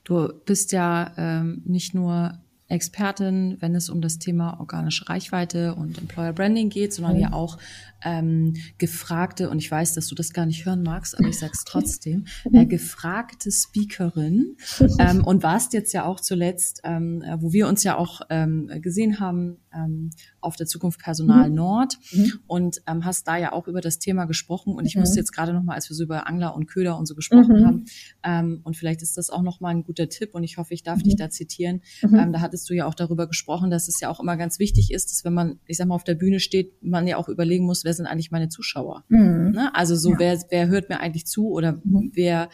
[0.04, 5.98] Du bist ja ähm, nicht nur Expertin, wenn es um das Thema organische Reichweite und
[5.98, 7.22] Employer Branding geht, sondern mhm.
[7.22, 7.58] ja auch
[8.04, 11.64] ähm, gefragte, und ich weiß, dass du das gar nicht hören magst, aber ich sag's
[11.66, 14.58] trotzdem, äh, gefragte Speakerin
[15.00, 19.20] ähm, und warst jetzt ja auch zuletzt, ähm, wo wir uns ja auch ähm, gesehen
[19.20, 20.10] haben, ähm,
[20.42, 21.56] auf der Zukunft Personal mhm.
[21.56, 22.34] Nord mhm.
[22.48, 24.76] und ähm, hast da ja auch über das Thema gesprochen.
[24.76, 25.02] Und ich mhm.
[25.02, 27.66] musste jetzt gerade nochmal, als wir so über Angler und Köder und so gesprochen mhm.
[27.66, 27.86] haben,
[28.24, 31.04] ähm, und vielleicht ist das auch nochmal ein guter Tipp und ich hoffe, ich darf
[31.04, 31.18] dich mhm.
[31.18, 31.82] da zitieren.
[32.02, 32.16] Mhm.
[32.16, 34.92] Ähm, da hattest du ja auch darüber gesprochen, dass es ja auch immer ganz wichtig
[34.92, 37.66] ist, dass wenn man, ich sag mal, auf der Bühne steht, man ja auch überlegen
[37.66, 39.06] muss, wer sind eigentlich meine Zuschauer?
[39.52, 39.74] Ne?
[39.74, 40.20] Also so, ja.
[40.20, 42.50] wer, wer hört mir eigentlich zu oder wer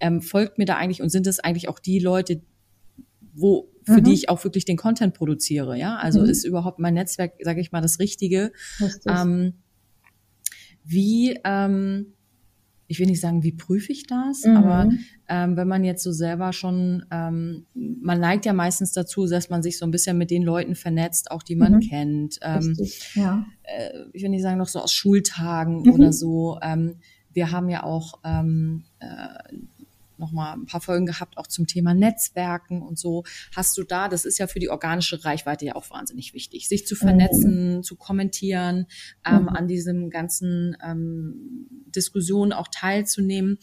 [0.00, 2.40] ähm, folgt mir da eigentlich und sind es eigentlich auch die Leute,
[3.34, 4.04] wo für mhm.
[4.04, 5.96] die ich auch wirklich den Content produziere, ja?
[5.96, 6.30] Also mhm.
[6.30, 8.52] ist überhaupt mein Netzwerk, sage ich mal, das Richtige.
[9.06, 9.54] Ähm,
[10.82, 12.14] wie ähm,
[12.90, 14.56] ich will nicht sagen, wie prüfe ich das, mhm.
[14.56, 14.90] aber
[15.28, 19.62] ähm, wenn man jetzt so selber schon, ähm, man neigt ja meistens dazu, dass man
[19.62, 21.80] sich so ein bisschen mit den Leuten vernetzt, auch die man mhm.
[21.80, 22.40] kennt.
[22.42, 22.76] Ähm,
[23.14, 23.46] ja.
[23.62, 25.92] äh, ich will nicht sagen, noch so aus Schultagen mhm.
[25.92, 26.58] oder so.
[26.62, 26.96] Ähm,
[27.32, 29.54] wir haben ja auch ähm, äh,
[30.20, 33.24] noch mal ein paar Folgen gehabt, auch zum Thema Netzwerken und so.
[33.56, 36.86] Hast du da, das ist ja für die organische Reichweite ja auch wahnsinnig wichtig, sich
[36.86, 37.82] zu vernetzen, mhm.
[37.82, 38.86] zu kommentieren,
[39.26, 39.48] ähm, mhm.
[39.48, 43.58] an diesem ganzen ähm, Diskussionen auch teilzunehmen.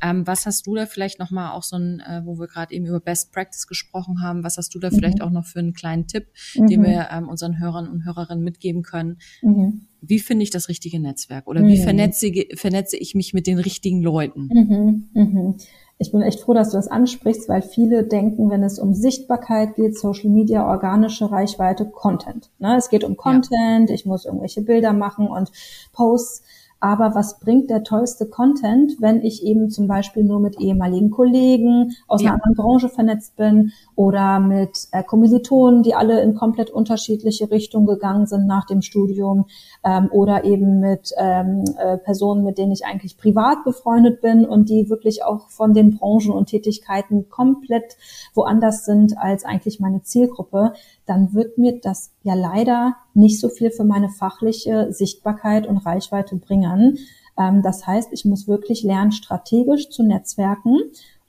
[0.00, 2.72] Ähm, was hast du da vielleicht noch mal auch so ein, äh, wo wir gerade
[2.74, 4.94] eben über Best Practice gesprochen haben, was hast du da mhm.
[4.94, 6.84] vielleicht auch noch für einen kleinen Tipp, den mhm.
[6.84, 9.18] wir ähm, unseren Hörern und Hörerinnen mitgeben können?
[9.42, 11.82] Mhm wie finde ich das richtige Netzwerk oder wie mhm.
[11.84, 14.48] vernetze, vernetze ich mich mit den richtigen Leuten?
[14.52, 15.54] Mhm, mhm
[15.98, 19.76] ich bin echt froh, dass du das ansprichst, weil viele denken, wenn es um Sichtbarkeit
[19.76, 22.50] geht, Social Media, organische Reichweite, Content.
[22.58, 22.76] Ne?
[22.76, 23.94] Es geht um Content, ja.
[23.94, 25.52] ich muss irgendwelche Bilder machen und
[25.92, 26.42] Posts
[26.82, 31.92] aber was bringt der tollste Content, wenn ich eben zum Beispiel nur mit ehemaligen Kollegen
[32.08, 32.30] aus ja.
[32.30, 37.86] einer anderen Branche vernetzt bin oder mit äh, Kommilitonen, die alle in komplett unterschiedliche Richtungen
[37.86, 39.46] gegangen sind nach dem Studium
[39.84, 44.68] ähm, oder eben mit ähm, äh, Personen, mit denen ich eigentlich privat befreundet bin und
[44.68, 47.96] die wirklich auch von den Branchen und Tätigkeiten komplett
[48.34, 50.72] woanders sind als eigentlich meine Zielgruppe,
[51.06, 56.36] dann wird mir das ja leider nicht so viel für meine fachliche Sichtbarkeit und Reichweite
[56.36, 56.98] bringen.
[57.38, 60.78] Ähm, das heißt, ich muss wirklich lernen, strategisch zu netzwerken.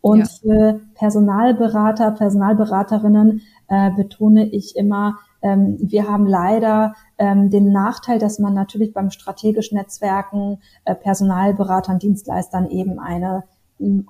[0.01, 0.25] Und ja.
[0.25, 8.39] für Personalberater, Personalberaterinnen äh, betone ich immer, ähm, wir haben leider ähm, den Nachteil, dass
[8.39, 13.43] man natürlich beim strategischen Netzwerken äh, Personalberatern, Dienstleistern eben eine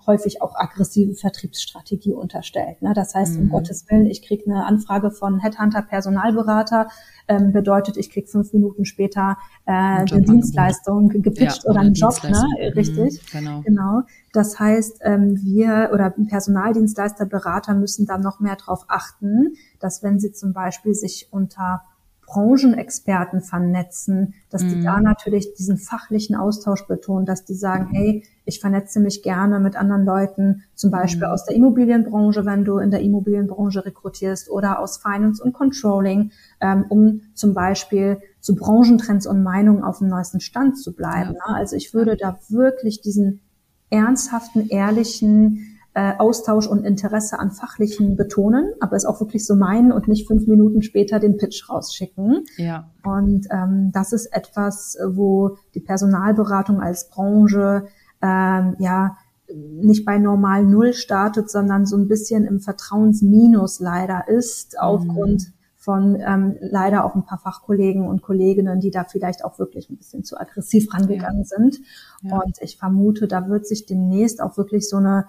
[0.06, 2.82] häufig auch aggressive Vertriebsstrategie unterstellt.
[2.82, 2.94] Ne?
[2.94, 3.50] Das heißt, um mhm.
[3.50, 6.90] Gottes Willen, ich kriege eine Anfrage von Headhunter Personalberater,
[7.28, 12.22] ähm, bedeutet, ich krieg fünf Minuten später äh, eine Dienstleistung gepitcht ja, oder einen Job,
[12.24, 12.30] ne?
[12.30, 13.22] Mhm, richtig?
[13.34, 13.62] Mhm, genau.
[13.62, 14.02] genau.
[14.34, 20.20] Das heißt, ähm, wir oder Personaldienstleister, Berater müssen da noch mehr darauf achten, dass wenn
[20.20, 21.82] sie zum Beispiel sich unter
[22.26, 25.04] Branchenexperten vernetzen, dass die da mhm.
[25.04, 30.06] natürlich diesen fachlichen Austausch betonen, dass die sagen, hey, ich vernetze mich gerne mit anderen
[30.06, 31.34] Leuten, zum Beispiel mhm.
[31.34, 36.86] aus der Immobilienbranche, wenn du in der Immobilienbranche rekrutierst oder aus Finance und Controlling, ähm,
[36.90, 41.36] um zum Beispiel zu Branchentrends und Meinungen auf dem neuesten Stand zu bleiben.
[41.46, 41.52] Ja.
[41.52, 41.56] Ne?
[41.58, 43.42] Also ich würde da wirklich diesen
[43.90, 49.92] ernsthaften, ehrlichen, äh, Austausch und Interesse an Fachlichen betonen, aber es auch wirklich so meinen
[49.92, 52.46] und nicht fünf Minuten später den Pitch rausschicken.
[52.58, 52.90] Ja.
[53.04, 57.86] Und ähm, das ist etwas, wo die Personalberatung als Branche
[58.22, 59.18] ähm, ja
[59.54, 65.54] nicht bei normal Null startet, sondern so ein bisschen im Vertrauensminus leider ist, aufgrund mhm.
[65.76, 69.98] von ähm, leider auch ein paar Fachkollegen und Kolleginnen, die da vielleicht auch wirklich ein
[69.98, 71.58] bisschen zu aggressiv rangegangen ja.
[71.58, 71.80] sind.
[72.24, 72.40] Ja.
[72.40, 75.26] Und ich vermute, da wird sich demnächst auch wirklich so eine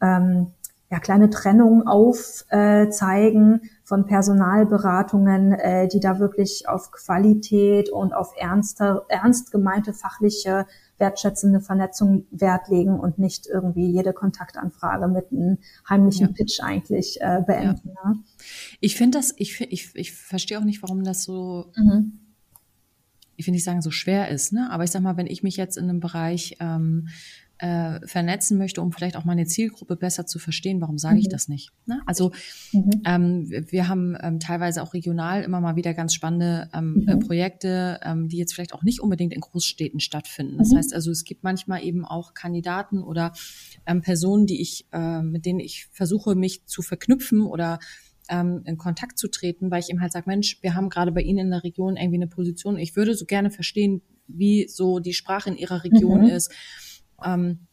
[0.00, 0.48] ähm,
[0.90, 8.32] ja, kleine Trennung aufzeigen äh, von Personalberatungen, äh, die da wirklich auf Qualität und auf
[8.36, 10.66] ernste, ernst gemeinte fachliche,
[10.98, 15.58] wertschätzende Vernetzung Wert legen und nicht irgendwie jede Kontaktanfrage mit einem
[15.88, 16.32] heimlichen ja.
[16.32, 17.92] Pitch eigentlich äh, beenden.
[17.94, 18.10] Ja.
[18.10, 18.18] Ne?
[18.80, 22.18] Ich finde das, ich, ich, ich verstehe auch nicht, warum das so, mhm.
[23.36, 24.68] ich will nicht sagen, so schwer ist, ne?
[24.72, 27.08] Aber ich sag mal, wenn ich mich jetzt in einem Bereich ähm,
[27.60, 31.30] äh, vernetzen möchte, um vielleicht auch meine Zielgruppe besser zu verstehen, warum sage ich mhm.
[31.30, 31.72] das nicht?
[31.84, 32.00] Ne?
[32.06, 32.32] Also
[32.72, 32.90] mhm.
[33.04, 37.20] ähm, wir haben ähm, teilweise auch regional immer mal wieder ganz spannende ähm, äh, mhm.
[37.20, 40.56] Projekte, ähm, die jetzt vielleicht auch nicht unbedingt in Großstädten stattfinden.
[40.56, 40.76] Das mhm.
[40.78, 43.34] heißt also, es gibt manchmal eben auch Kandidaten oder
[43.84, 47.78] ähm, Personen, die ich, äh, mit denen ich versuche, mich zu verknüpfen oder
[48.30, 51.20] ähm, in Kontakt zu treten, weil ich eben halt sage, Mensch, wir haben gerade bei
[51.20, 52.78] Ihnen in der Region irgendwie eine Position.
[52.78, 56.28] Ich würde so gerne verstehen, wie so die Sprache in Ihrer Region mhm.
[56.28, 56.50] ist
[57.24, 57.66] ähm,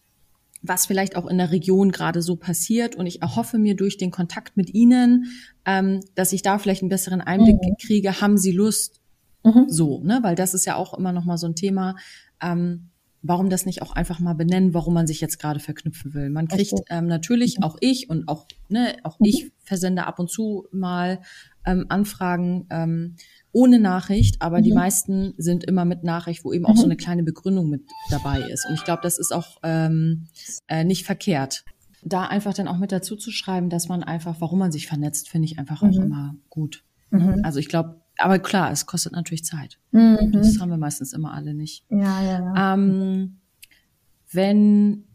[0.62, 2.96] was vielleicht auch in der Region gerade so passiert.
[2.96, 5.26] Und ich erhoffe mir durch den Kontakt mit Ihnen,
[5.66, 7.76] ähm, dass ich da vielleicht einen besseren Einblick mhm.
[7.80, 8.22] kriege.
[8.22, 9.02] Haben Sie Lust?
[9.44, 9.66] Mhm.
[9.68, 10.20] So, ne?
[10.24, 11.96] Weil das ist ja auch immer noch mal so ein Thema.
[12.42, 12.90] Ähm,
[13.22, 16.30] warum das nicht auch einfach mal benennen, warum man sich jetzt gerade verknüpfen will.
[16.30, 17.64] Man kriegt ähm, natürlich, mhm.
[17.64, 19.26] auch ich und auch, ne, auch mhm.
[19.26, 21.22] ich versende ab und zu mal
[21.66, 23.16] ähm, Anfragen, ähm,
[23.58, 24.64] ohne Nachricht, aber mhm.
[24.64, 26.92] die meisten sind immer mit Nachricht, wo eben auch so mhm.
[26.92, 28.68] eine kleine Begründung mit dabei ist.
[28.70, 30.28] Und ich glaube, das ist auch ähm,
[30.68, 31.66] äh, nicht verkehrt.
[32.04, 35.30] Da einfach dann auch mit dazu zu schreiben, dass man einfach, warum man sich vernetzt,
[35.30, 36.04] finde ich einfach auch mhm.
[36.04, 36.84] immer gut.
[37.10, 37.40] Ne?
[37.42, 39.80] Also ich glaube, aber klar, es kostet natürlich Zeit.
[39.92, 41.84] Das haben wir meistens immer alle nicht.
[41.90, 42.74] Ja, ja, ja.
[42.76, 43.38] Ähm,
[44.32, 45.06] wenn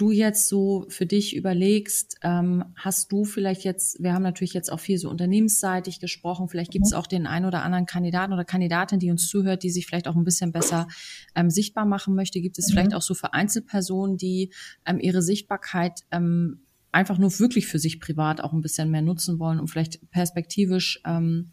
[0.00, 4.72] du jetzt so für dich überlegst, ähm, hast du vielleicht jetzt, wir haben natürlich jetzt
[4.72, 6.98] auch viel so unternehmensseitig gesprochen, vielleicht gibt es mhm.
[6.98, 10.16] auch den einen oder anderen Kandidaten oder Kandidatin, die uns zuhört, die sich vielleicht auch
[10.16, 10.88] ein bisschen besser
[11.34, 12.40] ähm, sichtbar machen möchte.
[12.40, 12.72] Gibt es mhm.
[12.72, 14.52] vielleicht auch so für Einzelpersonen, die
[14.86, 19.38] ähm, ihre Sichtbarkeit ähm, einfach nur wirklich für sich privat auch ein bisschen mehr nutzen
[19.38, 21.50] wollen, um vielleicht perspektivisch ähm,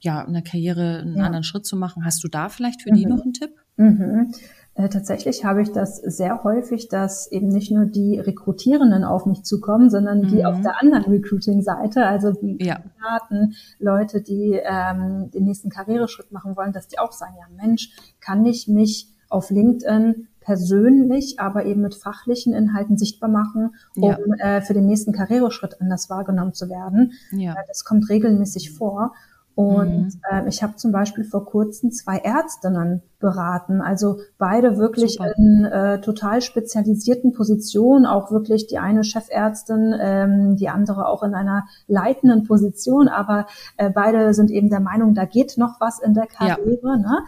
[0.00, 1.24] ja in der Karriere einen ja.
[1.24, 2.04] anderen Schritt zu machen?
[2.04, 2.96] Hast du da vielleicht für mhm.
[2.96, 3.50] die noch einen Tipp?
[3.76, 4.32] Mhm.
[4.76, 9.44] Äh, tatsächlich habe ich das sehr häufig, dass eben nicht nur die Rekrutierenden auf mich
[9.44, 10.46] zukommen, sondern die mhm.
[10.46, 12.74] auf der anderen Recruiting-Seite, also die ja.
[12.74, 17.90] Kandidaten, Leute, die ähm, den nächsten Karriereschritt machen wollen, dass die auch sagen, ja Mensch,
[18.20, 24.18] kann ich mich auf LinkedIn persönlich, aber eben mit fachlichen Inhalten sichtbar machen, um ja.
[24.56, 27.12] äh, für den nächsten Karriereschritt anders wahrgenommen zu werden.
[27.30, 27.52] Ja.
[27.52, 29.14] Äh, das kommt regelmäßig vor.
[29.54, 30.20] Und mhm.
[30.30, 35.32] äh, ich habe zum Beispiel vor kurzem zwei Ärztinnen beraten, also beide wirklich Super.
[35.36, 41.34] in äh, total spezialisierten Positionen, auch wirklich die eine Chefärztin, ähm, die andere auch in
[41.34, 46.14] einer leitenden Position, aber äh, beide sind eben der Meinung, da geht noch was in
[46.14, 46.88] der Karriere.
[46.88, 46.96] Ja.
[46.96, 47.18] Ne?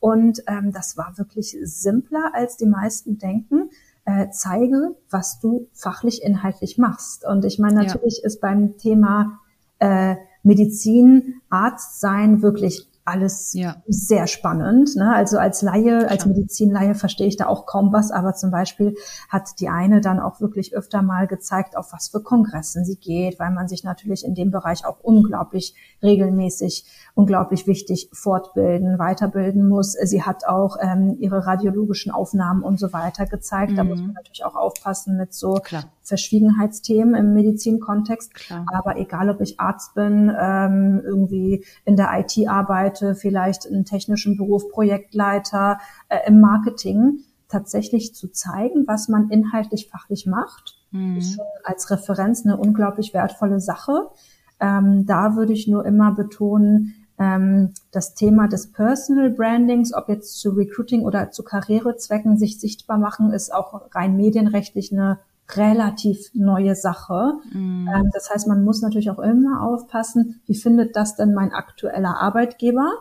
[0.00, 3.70] Und ähm, das war wirklich simpler, als die meisten denken.
[4.04, 7.24] Äh, zeige, was du fachlich inhaltlich machst.
[7.26, 8.26] Und ich meine, natürlich ja.
[8.26, 9.40] ist beim Thema
[9.78, 13.76] äh, Medizin, Arzt sein wirklich alles ja.
[13.86, 14.96] sehr spannend.
[14.96, 15.14] Ne?
[15.14, 16.10] Also als Laie, Klar.
[16.10, 18.96] als Medizinlaie verstehe ich da auch kaum was, aber zum Beispiel
[19.28, 23.38] hat die eine dann auch wirklich öfter mal gezeigt, auf was für Kongressen sie geht,
[23.38, 29.92] weil man sich natürlich in dem Bereich auch unglaublich regelmäßig, unglaublich wichtig fortbilden, weiterbilden muss.
[29.92, 33.72] Sie hat auch ähm, ihre radiologischen Aufnahmen und so weiter gezeigt.
[33.72, 33.76] Mhm.
[33.76, 35.84] Da muss man natürlich auch aufpassen mit so Klar.
[36.02, 38.34] Verschwiegenheitsthemen im Medizinkontext.
[38.34, 38.66] Klar.
[38.72, 43.84] Aber egal, ob ich Arzt bin, ähm, irgendwie in der IT arbeite, Seite vielleicht einen
[43.84, 45.78] technischen Beruf, Projektleiter
[46.08, 51.18] äh, im Marketing, tatsächlich zu zeigen, was man inhaltlich fachlich macht, mhm.
[51.18, 54.08] ist schon als Referenz eine unglaublich wertvolle Sache.
[54.58, 60.40] Ähm, da würde ich nur immer betonen, ähm, das Thema des Personal Brandings, ob jetzt
[60.40, 65.20] zu Recruiting oder zu Karrierezwecken sich sichtbar machen, ist auch rein medienrechtlich eine
[65.54, 67.34] relativ neue Sache.
[67.52, 67.88] Mhm.
[67.94, 72.20] Ähm, das heißt, man muss natürlich auch immer aufpassen, wie findet das denn mein aktueller
[72.20, 72.92] Arbeitgeber,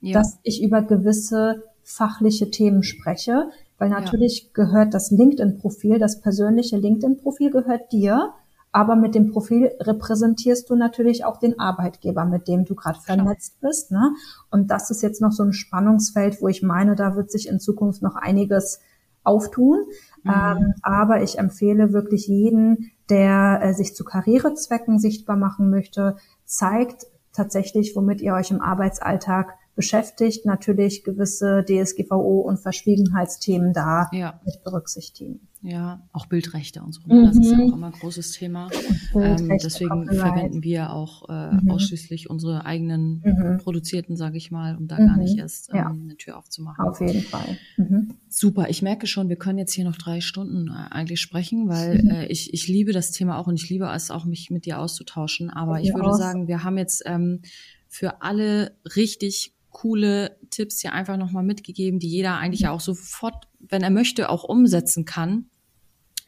[0.00, 0.18] ja.
[0.18, 4.48] dass ich über gewisse fachliche Themen spreche, weil natürlich ja.
[4.52, 8.32] gehört das LinkedIn-Profil, das persönliche LinkedIn-Profil gehört dir,
[8.72, 13.60] aber mit dem Profil repräsentierst du natürlich auch den Arbeitgeber, mit dem du gerade vernetzt
[13.60, 13.90] bist.
[13.90, 14.14] Ne?
[14.50, 17.60] Und das ist jetzt noch so ein Spannungsfeld, wo ich meine, da wird sich in
[17.60, 18.80] Zukunft noch einiges
[19.24, 19.84] auftun.
[20.22, 20.32] Mhm.
[20.32, 27.06] Ähm, aber ich empfehle wirklich jeden, der äh, sich zu Karrierezwecken sichtbar machen möchte, zeigt
[27.32, 34.40] tatsächlich, womit ihr euch im Arbeitsalltag beschäftigt, natürlich gewisse DSGVO und Verschwiegenheitsthemen da ja.
[34.44, 35.48] mit berücksichtigen.
[35.64, 37.02] Ja, auch Bildrechte und so.
[37.06, 37.24] Mhm.
[37.24, 38.68] Das ist ja auch immer ein großes Thema.
[39.14, 41.70] Ähm, deswegen verwenden wir auch äh, mhm.
[41.70, 43.58] ausschließlich unsere eigenen mhm.
[43.58, 45.40] produzierten, sage ich mal, um da gar nicht mhm.
[45.40, 45.86] erst ähm, ja.
[45.90, 46.82] eine Tür aufzumachen.
[46.86, 47.58] Auf jeden Fall.
[47.76, 48.14] Mhm.
[48.28, 48.70] Super.
[48.70, 52.10] Ich merke schon, wir können jetzt hier noch drei Stunden äh, eigentlich sprechen, weil mhm.
[52.10, 54.78] äh, ich, ich liebe das Thema auch und ich liebe es auch, mich mit dir
[54.78, 55.50] auszutauschen.
[55.50, 56.16] Aber ich, würde auch.
[56.16, 57.42] sagen, wir haben jetzt ähm,
[57.86, 63.48] für alle richtig coole Tipps hier einfach nochmal mitgegeben, die jeder eigentlich ja auch sofort,
[63.58, 65.46] wenn er möchte, auch umsetzen kann.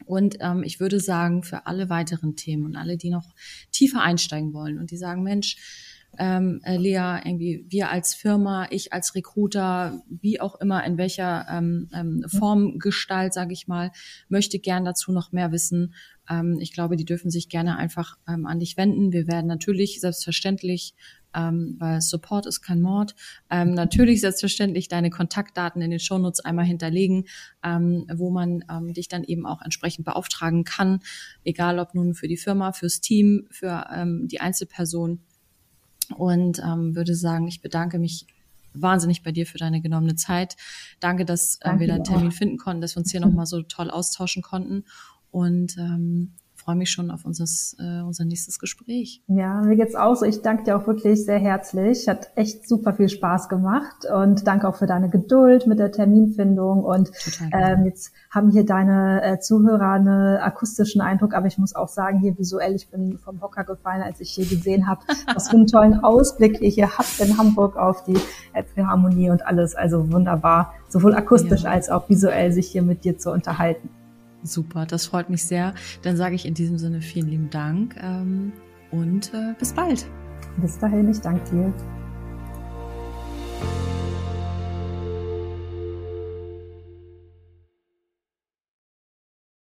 [0.05, 3.33] Und ähm, ich würde sagen, für alle weiteren Themen und alle, die noch
[3.71, 5.57] tiefer einsteigen wollen und die sagen, Mensch,
[6.17, 11.45] ähm, äh, Lea, irgendwie wir als Firma, ich als Recruiter, wie auch immer, in welcher
[11.49, 13.91] ähm, ähm, Form, Gestalt, sage ich mal,
[14.29, 15.93] möchte gern dazu noch mehr wissen.
[16.29, 19.11] Ähm, ich glaube, die dürfen sich gerne einfach ähm, an dich wenden.
[19.11, 20.95] Wir werden natürlich selbstverständlich
[21.35, 23.15] ähm, weil Support ist kein Mord.
[23.49, 27.25] Ähm, natürlich selbstverständlich deine Kontaktdaten in den Shownotes einmal hinterlegen,
[27.63, 31.01] ähm, wo man ähm, dich dann eben auch entsprechend beauftragen kann,
[31.43, 35.19] egal ob nun für die Firma, fürs Team, für ähm, die Einzelperson.
[36.15, 38.27] Und ähm, würde sagen, ich bedanke mich
[38.73, 40.55] wahnsinnig bei dir für deine genommene Zeit.
[40.99, 43.89] Danke, dass äh, wir deinen Termin finden konnten, dass wir uns hier nochmal so toll
[43.89, 44.85] austauschen konnten.
[45.31, 46.33] Und ähm,
[46.65, 49.21] freue mich schon auf unseres, äh, unser nächstes Gespräch.
[49.27, 50.25] Ja, mir geht's auch so.
[50.25, 52.07] Ich danke dir auch wirklich sehr herzlich.
[52.07, 56.83] Hat echt super viel Spaß gemacht und danke auch für deine Geduld mit der Terminfindung.
[56.83, 57.11] Und
[57.53, 62.19] ähm, jetzt haben hier deine äh, Zuhörer einen akustischen Eindruck, aber ich muss auch sagen,
[62.19, 65.01] hier visuell, ich bin vom Hocker gefallen, als ich hier gesehen habe,
[65.33, 68.17] was für einen tollen Ausblick ihr hier habt in Hamburg auf die
[68.53, 69.75] Elbphilharmonie und alles.
[69.75, 71.69] Also wunderbar, sowohl akustisch ja.
[71.69, 73.89] als auch visuell sich hier mit dir zu unterhalten.
[74.45, 75.73] Super, das freut mich sehr.
[76.01, 78.53] Dann sage ich in diesem Sinne vielen lieben Dank ähm,
[78.91, 80.05] und äh, bis bald.
[80.57, 81.73] Bis dahin, ich danke dir.